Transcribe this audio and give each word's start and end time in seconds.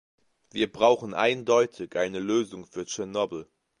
Wir 0.49 0.71
brauchen 0.71 1.13
eindeutig 1.13 1.95
eine 1.95 2.17
Lösung 2.19 2.65
für 2.65 2.87
Tschernobyl. 2.87 3.45